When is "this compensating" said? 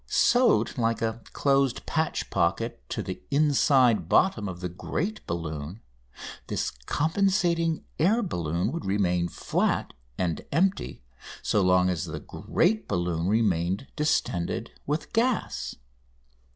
6.47-7.85